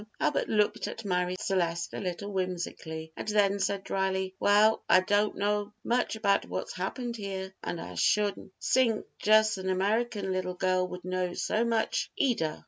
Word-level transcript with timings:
Albert 0.19 0.49
looked 0.49 0.87
at 0.87 1.05
Marie 1.05 1.35
Celeste 1.39 1.93
a 1.93 1.99
little 1.99 2.31
whimsically, 2.33 3.11
and 3.15 3.27
then 3.27 3.59
said 3.59 3.83
dryly: 3.83 4.33
"Well, 4.39 4.81
I 4.89 5.01
don' 5.01 5.33
know 5.37 5.73
much 5.83 6.15
about 6.15 6.47
what's 6.47 6.73
happened 6.73 7.15
here, 7.17 7.53
and 7.63 7.79
I 7.79 7.93
s'ouldn't 7.93 8.51
sink 8.57 9.05
jus' 9.19 9.59
an 9.59 9.69
American 9.69 10.31
little 10.33 10.55
girl 10.55 10.87
would 10.87 11.05
know 11.05 11.35
so 11.35 11.53
very 11.57 11.65
much 11.65 12.09
eider." 12.19 12.59